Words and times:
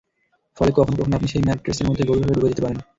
ফলে 0.57 0.71
কখনো 0.71 0.95
কখনো 0.95 1.13
আপনি 1.15 1.27
সেই 1.29 1.45
ম্যাট্রেসের 1.47 1.87
মধ্যে 1.87 2.07
গভীরভাবে 2.09 2.35
ডুবে 2.35 2.51
যেতে 2.51 2.63
পারেন। 2.63 2.79